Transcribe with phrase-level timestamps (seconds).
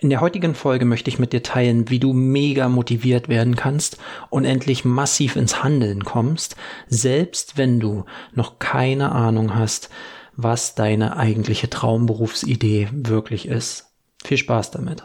[0.00, 3.98] In der heutigen Folge möchte ich mit dir teilen, wie du mega motiviert werden kannst
[4.28, 6.56] und endlich massiv ins Handeln kommst,
[6.88, 9.90] selbst wenn du noch keine Ahnung hast,
[10.36, 13.92] was deine eigentliche Traumberufsidee wirklich ist.
[14.24, 15.04] Viel Spaß damit.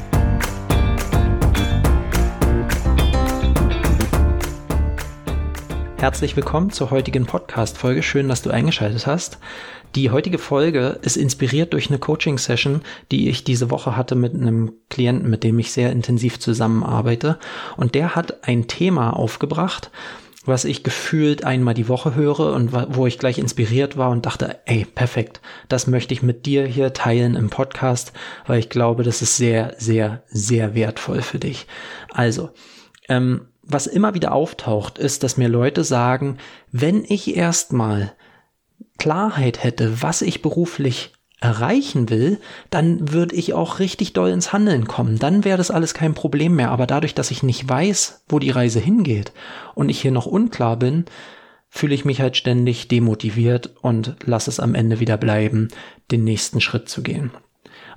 [6.01, 8.01] Herzlich willkommen zur heutigen Podcast-Folge.
[8.01, 9.37] Schön, dass du eingeschaltet hast.
[9.93, 14.73] Die heutige Folge ist inspiriert durch eine Coaching-Session, die ich diese Woche hatte mit einem
[14.89, 17.37] Klienten, mit dem ich sehr intensiv zusammenarbeite.
[17.77, 19.91] Und der hat ein Thema aufgebracht,
[20.43, 24.57] was ich gefühlt einmal die Woche höre und wo ich gleich inspiriert war und dachte,
[24.65, 25.39] ey, perfekt,
[25.69, 28.11] das möchte ich mit dir hier teilen im Podcast,
[28.47, 31.67] weil ich glaube, das ist sehr, sehr, sehr wertvoll für dich.
[32.09, 32.49] Also,
[33.07, 36.37] ähm, was immer wieder auftaucht, ist, dass mir Leute sagen,
[36.71, 38.13] wenn ich erstmal
[38.97, 44.87] Klarheit hätte, was ich beruflich erreichen will, dann würde ich auch richtig doll ins Handeln
[44.87, 45.17] kommen.
[45.17, 46.69] Dann wäre das alles kein Problem mehr.
[46.69, 49.33] Aber dadurch, dass ich nicht weiß, wo die Reise hingeht
[49.73, 51.05] und ich hier noch unklar bin,
[51.67, 55.69] fühle ich mich halt ständig demotiviert und lasse es am Ende wieder bleiben,
[56.11, 57.31] den nächsten Schritt zu gehen.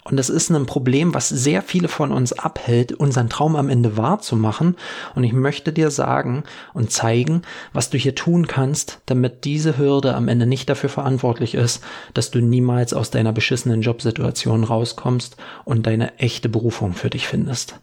[0.05, 3.97] Und das ist ein Problem, was sehr viele von uns abhält, unseren Traum am Ende
[3.97, 4.77] wahrzumachen.
[5.15, 7.41] Und ich möchte dir sagen und zeigen,
[7.73, 11.83] was du hier tun kannst, damit diese Hürde am Ende nicht dafür verantwortlich ist,
[12.13, 17.81] dass du niemals aus deiner beschissenen Jobsituation rauskommst und deine echte Berufung für dich findest.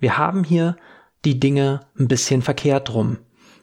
[0.00, 0.76] Wir haben hier
[1.26, 3.18] die Dinge ein bisschen verkehrt rum.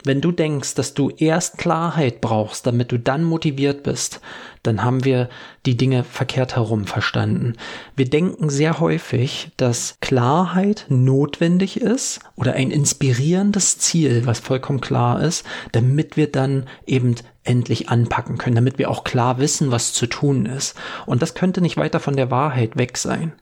[0.05, 4.19] Wenn du denkst, dass du erst Klarheit brauchst, damit du dann motiviert bist,
[4.63, 5.29] dann haben wir
[5.65, 7.55] die Dinge verkehrt herum verstanden.
[7.95, 15.21] Wir denken sehr häufig, dass Klarheit notwendig ist oder ein inspirierendes Ziel, was vollkommen klar
[15.21, 20.07] ist, damit wir dann eben endlich anpacken können, damit wir auch klar wissen, was zu
[20.07, 20.75] tun ist.
[21.05, 23.33] Und das könnte nicht weiter von der Wahrheit weg sein.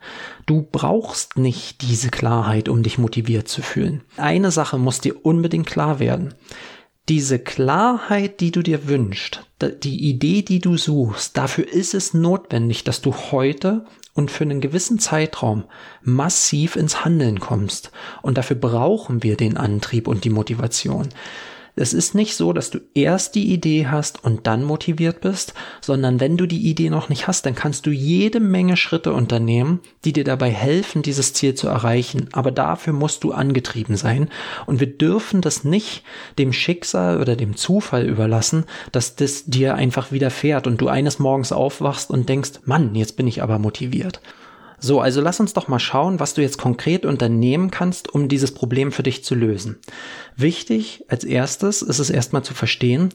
[0.46, 4.02] Du brauchst nicht diese Klarheit, um dich motiviert zu fühlen.
[4.18, 6.34] Eine Sache muss dir unbedingt klar werden
[7.10, 9.46] diese Klarheit, die du dir wünschst,
[9.84, 14.62] die Idee, die du suchst, dafür ist es notwendig, dass du heute und für einen
[14.62, 15.66] gewissen Zeitraum
[16.04, 17.92] massiv ins Handeln kommst.
[18.22, 21.10] Und dafür brauchen wir den Antrieb und die Motivation.
[21.76, 26.20] Es ist nicht so, dass du erst die Idee hast und dann motiviert bist, sondern
[26.20, 30.14] wenn du die Idee noch nicht hast, dann kannst du jede Menge Schritte unternehmen, die
[30.14, 32.28] dir dabei helfen, dieses Ziel zu erreichen.
[32.34, 34.30] Aber dafür musst du angetrieben sein.
[34.66, 36.04] Und wir dürfen das nicht
[36.38, 41.52] dem Schicksal oder dem Zufall überlassen, dass das dir einfach widerfährt und du eines Morgens
[41.52, 44.22] aufwachst und denkst, Mann, jetzt bin ich aber motiviert.
[44.84, 48.52] So, also lass uns doch mal schauen, was du jetzt konkret unternehmen kannst, um dieses
[48.52, 49.78] Problem für dich zu lösen.
[50.36, 53.10] Wichtig als erstes ist es erstmal zu verstehen,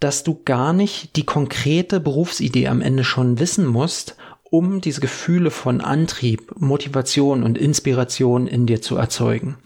[0.00, 5.52] dass du gar nicht die konkrete Berufsidee am Ende schon wissen musst, um diese Gefühle
[5.52, 9.56] von Antrieb, Motivation und Inspiration in dir zu erzeugen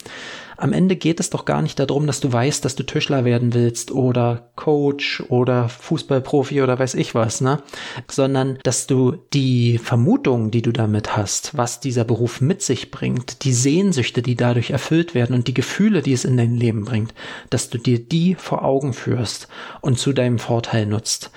[0.61, 3.55] am Ende geht es doch gar nicht darum, dass du weißt, dass du Tischler werden
[3.55, 7.63] willst oder Coach oder Fußballprofi oder weiß ich was, ne?
[8.11, 13.45] Sondern, dass du die Vermutung, die du damit hast, was dieser Beruf mit sich bringt,
[13.45, 17.15] die Sehnsüchte, die dadurch erfüllt werden und die Gefühle, die es in dein Leben bringt,
[17.49, 19.49] dass du dir die vor Augen führst
[19.81, 21.31] und zu deinem Vorteil nutzt.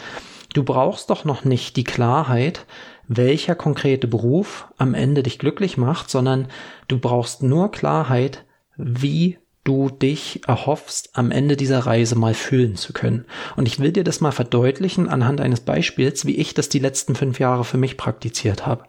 [0.53, 2.65] Du brauchst doch noch nicht die Klarheit,
[3.07, 6.47] welcher konkrete Beruf am Ende dich glücklich macht, sondern
[6.87, 8.45] du brauchst nur Klarheit,
[8.77, 13.25] wie du dich erhoffst, am Ende dieser Reise mal fühlen zu können.
[13.55, 17.15] Und ich will dir das mal verdeutlichen anhand eines Beispiels, wie ich das die letzten
[17.15, 18.83] fünf Jahre für mich praktiziert habe.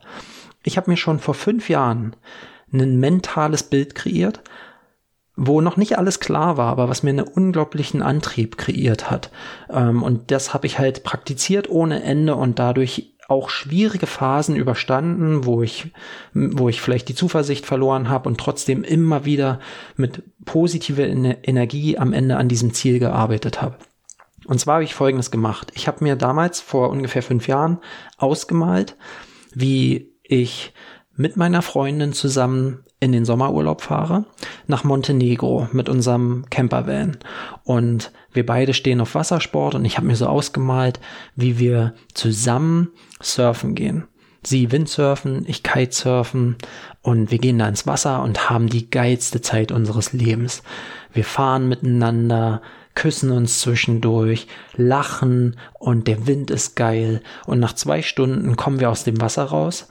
[0.65, 2.17] Ich habe mir schon vor fünf Jahren
[2.73, 4.41] ein mentales Bild kreiert,
[5.37, 9.31] wo noch nicht alles klar war, aber was mir einen unglaublichen Antrieb kreiert hat.
[9.71, 15.45] Ähm, und das habe ich halt praktiziert ohne Ende und dadurch auch schwierige Phasen überstanden,
[15.45, 15.93] wo ich,
[16.35, 19.61] wo ich vielleicht die Zuversicht verloren habe und trotzdem immer wieder
[19.97, 23.77] mit positiver Energie am Ende an diesem Ziel gearbeitet habe.
[24.47, 25.73] Und zwar habe ich Folgendes gemacht.
[25.75, 27.79] Ich habe mir damals vor ungefähr fünf Jahren
[28.19, 28.97] ausgemalt,
[29.55, 30.75] wie ich
[31.17, 34.25] mit meiner Freundin zusammen in den Sommerurlaub fahre,
[34.67, 37.19] nach Montenegro mit unserem Campervan.
[37.65, 41.01] Und wir beide stehen auf Wassersport und ich habe mir so ausgemalt,
[41.37, 42.91] wie wir zusammen
[43.21, 44.05] surfen gehen.
[44.43, 46.57] Sie Windsurfen, ich Kitesurfen
[47.03, 50.63] und wir gehen da ins Wasser und haben die geilste Zeit unseres Lebens.
[51.13, 52.61] Wir fahren miteinander,
[52.95, 54.47] küssen uns zwischendurch,
[54.77, 57.23] lachen und der Wind ist geil.
[57.47, 59.89] Und nach zwei Stunden kommen wir aus dem Wasser raus,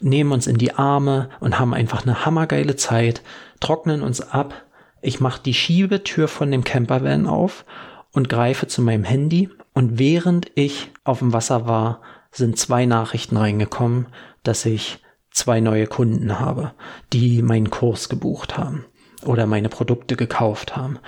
[0.00, 3.22] nehmen uns in die Arme und haben einfach eine hammergeile Zeit,
[3.60, 4.54] trocknen uns ab.
[5.02, 7.64] Ich mache die Schiebetür von dem Campervan auf
[8.12, 9.48] und greife zu meinem Handy.
[9.72, 12.00] Und während ich auf dem Wasser war,
[12.30, 14.06] sind zwei Nachrichten reingekommen,
[14.42, 14.98] dass ich
[15.30, 16.72] zwei neue Kunden habe,
[17.12, 18.84] die meinen Kurs gebucht haben
[19.24, 20.98] oder meine Produkte gekauft haben.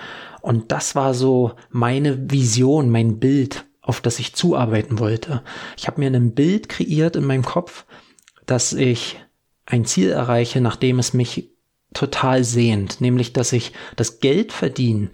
[0.41, 5.43] Und das war so meine Vision, mein Bild, auf das ich zuarbeiten wollte.
[5.77, 7.85] Ich habe mir ein Bild kreiert in meinem Kopf,
[8.47, 9.19] dass ich
[9.67, 11.51] ein Ziel erreiche, nachdem es mich
[11.95, 15.11] total sehnt, nämlich dass ich das Geld verdienen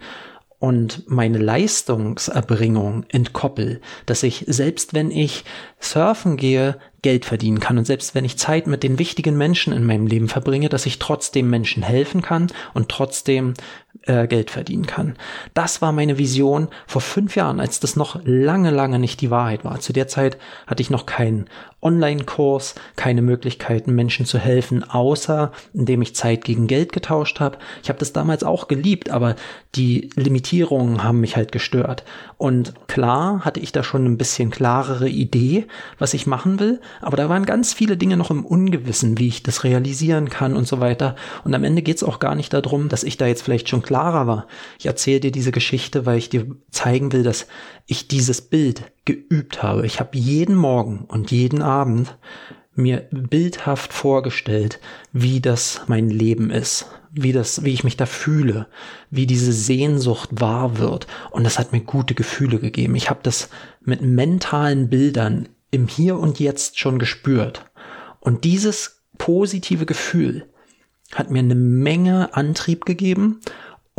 [0.59, 5.45] und meine Leistungserbringung entkoppel, dass ich selbst wenn ich
[5.79, 9.85] surfen gehe, Geld verdienen kann und selbst wenn ich Zeit mit den wichtigen Menschen in
[9.85, 13.53] meinem Leben verbringe, dass ich trotzdem Menschen helfen kann und trotzdem
[14.03, 15.15] äh, Geld verdienen kann.
[15.53, 19.65] Das war meine Vision vor fünf Jahren, als das noch lange, lange nicht die Wahrheit
[19.65, 19.79] war.
[19.79, 20.37] Zu der Zeit
[20.67, 21.45] hatte ich noch keinen
[21.81, 27.57] Online-Kurs, keine Möglichkeiten, Menschen zu helfen, außer indem ich Zeit gegen Geld getauscht habe.
[27.83, 29.35] Ich habe das damals auch geliebt, aber
[29.75, 32.03] die Limitierungen haben mich halt gestört.
[32.37, 37.15] Und klar hatte ich da schon ein bisschen klarere Idee, was ich machen will, aber
[37.15, 40.81] da waren ganz viele Dinge noch im Ungewissen, wie ich das realisieren kann und so
[40.81, 41.15] weiter.
[41.45, 43.78] Und am Ende geht es auch gar nicht darum, dass ich da jetzt vielleicht schon
[43.81, 44.47] klarer war.
[44.79, 47.47] Ich erzähle dir diese Geschichte, weil ich dir zeigen will, dass
[47.85, 49.85] ich dieses Bild geübt habe.
[49.85, 52.17] Ich habe jeden Morgen und jeden Abend
[52.75, 54.79] mir bildhaft vorgestellt,
[55.11, 58.67] wie das mein Leben ist, wie das, wie ich mich da fühle,
[59.09, 61.07] wie diese Sehnsucht wahr wird.
[61.31, 62.95] Und das hat mir gute Gefühle gegeben.
[62.95, 63.49] Ich habe das
[63.81, 67.65] mit mentalen Bildern im Hier und Jetzt schon gespürt.
[68.19, 70.47] Und dieses positive Gefühl
[71.13, 73.39] hat mir eine Menge Antrieb gegeben,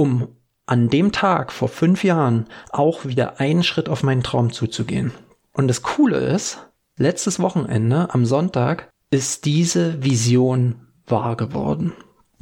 [0.00, 0.28] um
[0.64, 5.12] an dem Tag vor fünf Jahren auch wieder einen Schritt auf meinen Traum zuzugehen.
[5.52, 11.92] Und das Coole ist, letztes Wochenende am Sonntag ist diese Vision wahr geworden.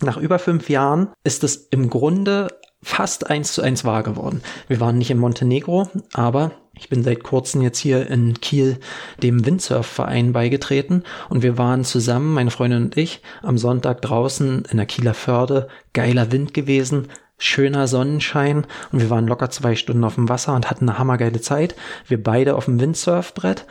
[0.01, 2.47] Nach über fünf Jahren ist es im Grunde
[2.81, 4.43] fast eins zu eins wahr geworden.
[4.69, 8.79] Wir waren nicht in Montenegro, aber ich bin seit kurzem jetzt hier in Kiel
[9.21, 14.77] dem Windsurfverein beigetreten und wir waren zusammen, meine Freundin und ich, am Sonntag draußen in
[14.77, 15.67] der Kieler Förde.
[15.93, 17.09] Geiler Wind gewesen,
[17.39, 21.41] schöner Sonnenschein und wir waren locker zwei Stunden auf dem Wasser und hatten eine hammergeile
[21.41, 21.77] Zeit.
[22.07, 23.65] Wir beide auf dem Windsurfbrett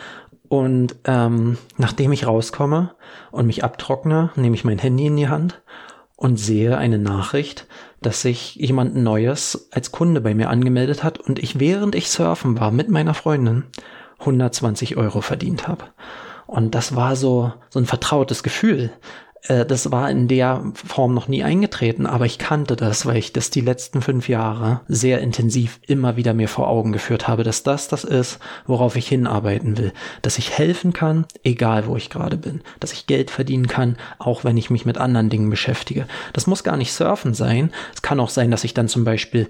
[0.48, 2.96] und ähm, nachdem ich rauskomme
[3.32, 5.62] und mich abtrockne, nehme ich mein Handy in die Hand
[6.16, 7.68] und sehe eine Nachricht,
[8.02, 12.60] dass sich jemand Neues als Kunde bei mir angemeldet hat und ich während ich surfen
[12.60, 13.66] war mit meiner Freundin
[14.20, 15.86] 120 Euro verdient habe.
[16.48, 18.92] Und das war so, so ein vertrautes Gefühl.
[19.48, 23.34] Äh, das war in der Form noch nie eingetreten, aber ich kannte das, weil ich
[23.34, 27.64] das die letzten fünf Jahre sehr intensiv immer wieder mir vor Augen geführt habe, dass
[27.64, 32.38] das das ist, worauf ich hinarbeiten will, dass ich helfen kann, egal wo ich gerade
[32.38, 36.06] bin, dass ich Geld verdienen kann, auch wenn ich mich mit anderen Dingen beschäftige.
[36.34, 37.72] Das muss gar nicht Surfen sein.
[37.94, 39.48] Es kann auch sein, dass ich dann zum Beispiel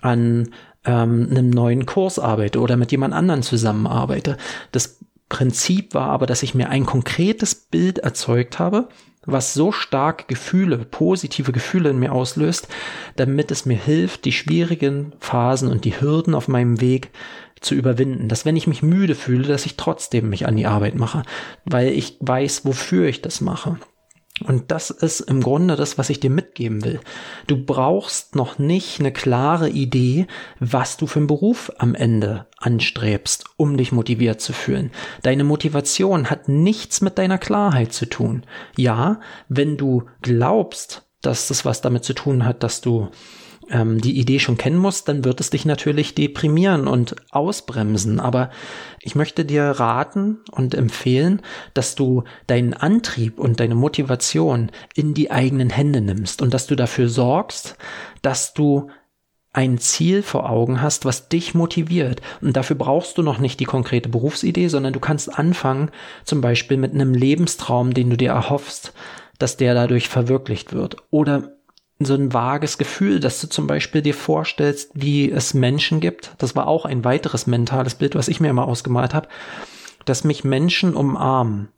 [0.00, 0.50] an
[0.84, 4.36] ähm, einem neuen Kurs arbeite oder mit jemand anderen zusammenarbeite.
[4.72, 4.98] Das
[5.28, 8.88] Prinzip war aber, dass ich mir ein konkretes Bild erzeugt habe,
[9.30, 12.68] was so stark Gefühle, positive Gefühle in mir auslöst,
[13.16, 17.10] damit es mir hilft, die schwierigen Phasen und die Hürden auf meinem Weg
[17.60, 18.28] zu überwinden.
[18.28, 21.22] Dass wenn ich mich müde fühle, dass ich trotzdem mich an die Arbeit mache,
[21.64, 23.78] weil ich weiß, wofür ich das mache.
[24.44, 27.00] Und das ist im Grunde das, was ich dir mitgeben will.
[27.46, 30.26] Du brauchst noch nicht eine klare Idee,
[30.60, 34.90] was du für einen Beruf am Ende anstrebst, um dich motiviert zu fühlen.
[35.22, 38.44] Deine Motivation hat nichts mit deiner Klarheit zu tun.
[38.76, 43.08] Ja, wenn du glaubst, dass das was damit zu tun hat, dass du
[43.70, 48.20] ähm, die Idee schon kennen musst, dann wird es dich natürlich deprimieren und ausbremsen.
[48.20, 48.50] Aber
[49.00, 51.42] ich möchte dir raten und empfehlen,
[51.74, 56.76] dass du deinen Antrieb und deine Motivation in die eigenen Hände nimmst und dass du
[56.76, 57.76] dafür sorgst,
[58.22, 58.90] dass du
[59.52, 62.20] ein Ziel vor Augen hast, was dich motiviert.
[62.40, 65.90] Und dafür brauchst du noch nicht die konkrete Berufsidee, sondern du kannst anfangen,
[66.24, 68.92] zum Beispiel mit einem Lebenstraum, den du dir erhoffst,
[69.38, 70.96] dass der dadurch verwirklicht wird.
[71.10, 71.57] Oder
[72.00, 76.32] so ein vages Gefühl, dass du zum Beispiel dir vorstellst, wie es Menschen gibt.
[76.38, 79.28] Das war auch ein weiteres mentales Bild, was ich mir immer ausgemalt habe,
[80.04, 81.68] dass mich Menschen umarmen,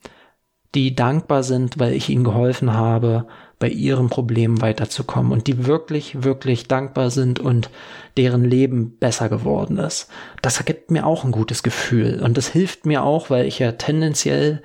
[0.75, 3.27] die dankbar sind, weil ich ihnen geholfen habe,
[3.59, 7.71] bei ihren Problemen weiterzukommen und die wirklich, wirklich dankbar sind und
[8.17, 10.09] deren Leben besser geworden ist.
[10.43, 13.73] Das ergibt mir auch ein gutes Gefühl und das hilft mir auch, weil ich ja
[13.73, 14.63] tendenziell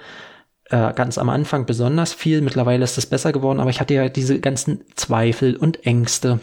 [0.69, 2.41] äh, ganz am Anfang besonders viel.
[2.41, 6.39] Mittlerweile ist es besser geworden, aber ich hatte ja diese ganzen Zweifel und Ängste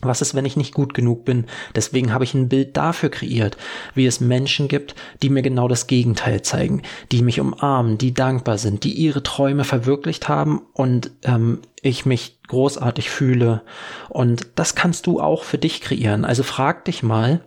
[0.00, 1.46] Was ist, wenn ich nicht gut genug bin?
[1.74, 3.56] Deswegen habe ich ein Bild dafür kreiert,
[3.94, 8.58] wie es Menschen gibt, die mir genau das Gegenteil zeigen, die mich umarmen, die dankbar
[8.58, 13.62] sind, die ihre Träume verwirklicht haben und ähm, ich mich großartig fühle.
[14.08, 16.24] Und das kannst du auch für dich kreieren.
[16.24, 17.40] Also frag dich mal,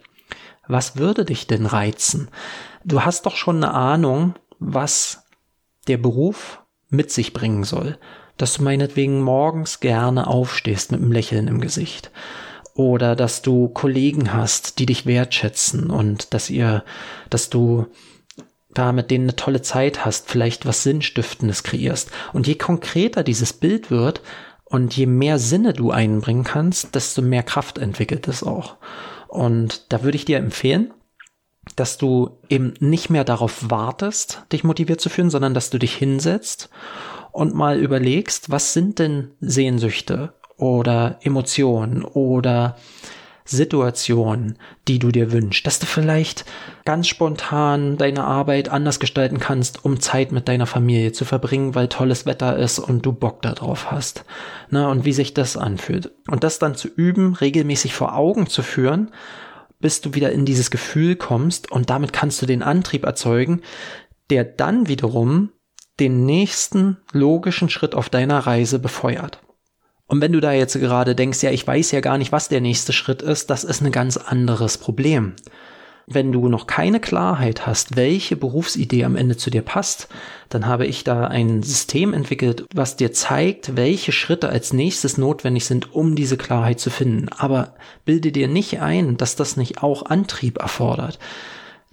[0.67, 2.29] was würde dich denn reizen?
[2.83, 5.26] Du hast doch schon eine Ahnung, was
[5.87, 7.97] der Beruf mit sich bringen soll.
[8.37, 12.11] Dass du meinetwegen morgens gerne aufstehst mit einem Lächeln im Gesicht
[12.77, 16.83] oder dass du Kollegen hast, die dich wertschätzen und dass ihr,
[17.31, 17.87] dass du
[18.69, 22.11] da mit denen eine tolle Zeit hast, vielleicht was Sinnstiftendes kreierst.
[22.33, 24.21] Und je konkreter dieses Bild wird
[24.65, 28.75] und je mehr Sinne du einbringen kannst, desto mehr Kraft entwickelt es auch.
[29.27, 30.93] Und da würde ich dir empfehlen,
[31.75, 35.95] dass du eben nicht mehr darauf wartest, dich motiviert zu fühlen, sondern dass du dich
[35.95, 36.69] hinsetzt
[37.31, 42.77] und mal überlegst, was sind denn Sehnsüchte oder Emotionen oder
[43.47, 44.57] Situationen,
[44.87, 46.45] die du dir wünschst, dass du vielleicht
[46.85, 51.87] ganz spontan deine Arbeit anders gestalten kannst, um Zeit mit deiner Familie zu verbringen, weil
[51.87, 54.25] tolles Wetter ist und du Bock darauf hast.
[54.69, 56.11] Ne, und wie sich das anfühlt.
[56.29, 59.11] Und das dann zu üben, regelmäßig vor Augen zu führen,
[59.79, 63.61] bis du wieder in dieses Gefühl kommst und damit kannst du den Antrieb erzeugen,
[64.29, 65.51] der dann wiederum
[65.99, 69.41] den nächsten logischen Schritt auf deiner Reise befeuert.
[70.05, 72.61] Und wenn du da jetzt gerade denkst, ja, ich weiß ja gar nicht, was der
[72.61, 75.35] nächste Schritt ist, das ist ein ganz anderes Problem.
[76.09, 80.07] Wenn du noch keine Klarheit hast, welche Berufsidee am Ende zu dir passt,
[80.47, 85.65] dann habe ich da ein System entwickelt, was dir zeigt, welche Schritte als nächstes notwendig
[85.65, 87.27] sind, um diese Klarheit zu finden.
[87.37, 87.73] Aber
[88.05, 91.19] bilde dir nicht ein, dass das nicht auch Antrieb erfordert.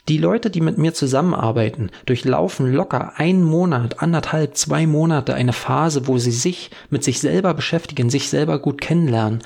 [0.08, 6.06] Die Leute, die mit mir zusammenarbeiten, durchlaufen locker einen Monat, anderthalb, zwei Monate eine Phase,
[6.06, 9.42] wo sie sich mit sich selber beschäftigen, sich selber gut kennenlernen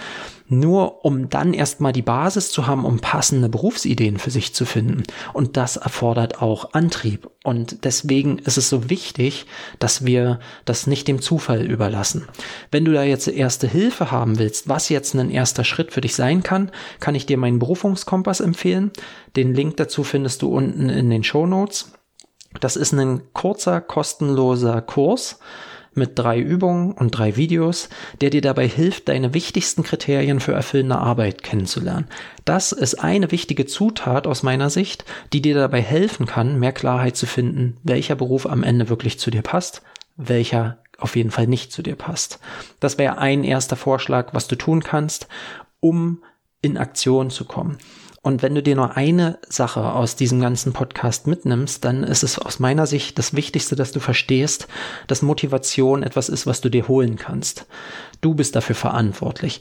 [0.49, 5.03] nur um dann erstmal die Basis zu haben, um passende Berufsideen für sich zu finden.
[5.33, 7.31] Und das erfordert auch Antrieb.
[7.45, 9.47] Und deswegen ist es so wichtig,
[9.79, 12.27] dass wir das nicht dem Zufall überlassen.
[12.71, 16.15] Wenn du da jetzt erste Hilfe haben willst, was jetzt ein erster Schritt für dich
[16.15, 18.91] sein kann, kann ich dir meinen Berufungskompass empfehlen.
[19.37, 21.93] Den Link dazu findest du unten in den Show Notes.
[22.61, 25.39] Das ist ein kurzer, kostenloser Kurs
[25.99, 27.89] mit drei Übungen und drei Videos,
[28.21, 32.07] der dir dabei hilft, deine wichtigsten Kriterien für erfüllende Arbeit kennenzulernen.
[32.45, 37.17] Das ist eine wichtige Zutat aus meiner Sicht, die dir dabei helfen kann, mehr Klarheit
[37.17, 39.83] zu finden, welcher Beruf am Ende wirklich zu dir passt,
[40.17, 42.41] welcher auf jeden Fall nicht zu dir passt.
[42.81, 45.29] Das wäre ein erster Vorschlag, was du tun kannst,
[45.81, 46.23] um
[46.61, 47.79] in Aktion zu kommen.
[48.23, 52.39] Und wenn du dir nur eine Sache aus diesem ganzen Podcast mitnimmst, dann ist es
[52.39, 54.67] aus meiner Sicht das Wichtigste, dass du verstehst,
[55.07, 57.67] dass Motivation etwas ist, was du dir holen kannst.
[58.21, 59.61] Du bist dafür verantwortlich.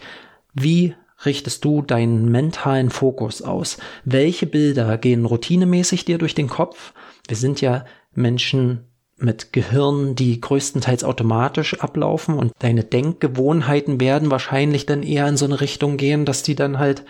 [0.53, 0.95] Wie
[1.25, 3.77] richtest du deinen mentalen Fokus aus?
[4.05, 6.93] Welche Bilder gehen routinemäßig dir durch den Kopf?
[7.27, 8.85] Wir sind ja Menschen
[9.19, 15.45] mit Gehirn, die größtenteils automatisch ablaufen und deine Denkgewohnheiten werden wahrscheinlich dann eher in so
[15.45, 17.03] eine Richtung gehen, dass die dann halt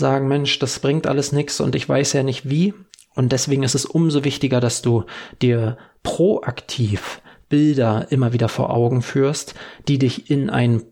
[0.00, 2.74] sagen, Mensch, das bringt alles nichts und ich weiß ja nicht wie.
[3.14, 5.04] Und deswegen ist es umso wichtiger, dass du
[5.40, 9.54] dir proaktiv Bilder immer wieder vor Augen führst,
[9.88, 10.82] die dich in einen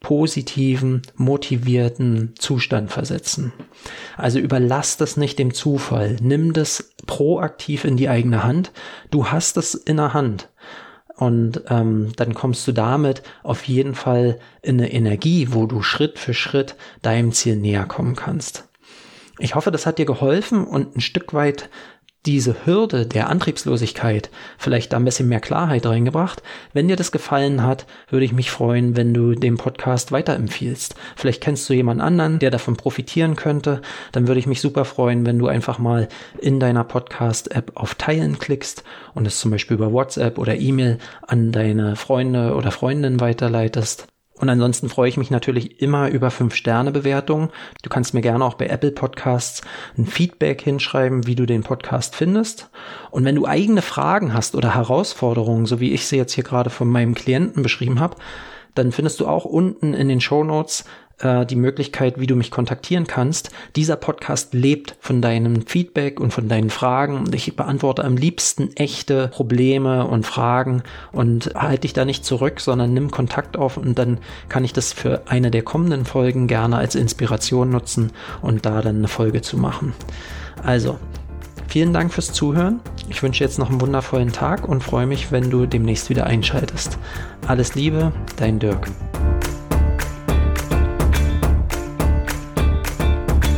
[0.00, 3.52] positiven, motivierten Zustand versetzen.
[4.16, 6.16] Also überlass das nicht dem Zufall.
[6.20, 8.72] Nimm das proaktiv in die eigene Hand.
[9.10, 10.50] Du hast es in der Hand.
[11.18, 16.18] Und ähm, dann kommst du damit auf jeden Fall in eine Energie, wo du Schritt
[16.18, 18.68] für Schritt deinem Ziel näher kommen kannst.
[19.40, 21.70] Ich hoffe, das hat dir geholfen und ein Stück weit
[22.26, 26.42] diese Hürde der Antriebslosigkeit vielleicht da ein bisschen mehr Klarheit reingebracht.
[26.72, 30.94] Wenn dir das gefallen hat, würde ich mich freuen, wenn du den Podcast weiterempfiehlst.
[31.16, 33.80] Vielleicht kennst du jemanden anderen, der davon profitieren könnte.
[34.12, 36.08] Dann würde ich mich super freuen, wenn du einfach mal
[36.40, 38.84] in deiner Podcast-App auf Teilen klickst
[39.14, 44.08] und es zum Beispiel über WhatsApp oder E-Mail an deine Freunde oder Freundinnen weiterleitest.
[44.38, 47.50] Und ansonsten freue ich mich natürlich immer über 5-Sterne-Bewertungen.
[47.82, 49.62] Du kannst mir gerne auch bei Apple Podcasts
[49.96, 52.70] ein Feedback hinschreiben, wie du den Podcast findest.
[53.10, 56.70] Und wenn du eigene Fragen hast oder Herausforderungen, so wie ich sie jetzt hier gerade
[56.70, 58.16] von meinem Klienten beschrieben habe,
[58.74, 60.84] dann findest du auch unten in den Show Notes
[61.20, 63.50] äh, die Möglichkeit, wie du mich kontaktieren kannst.
[63.76, 69.28] Dieser Podcast lebt von deinem Feedback und von deinen Fragen ich beantworte am liebsten echte
[69.28, 70.82] Probleme und Fragen
[71.12, 74.92] und halte dich da nicht zurück, sondern nimm Kontakt auf und dann kann ich das
[74.92, 79.56] für eine der kommenden Folgen gerne als Inspiration nutzen und da dann eine Folge zu
[79.56, 79.94] machen.
[80.62, 80.98] Also,
[81.68, 82.80] Vielen Dank fürs Zuhören.
[83.10, 86.98] Ich wünsche jetzt noch einen wundervollen Tag und freue mich, wenn du demnächst wieder einschaltest.
[87.46, 88.88] Alles Liebe, dein Dirk.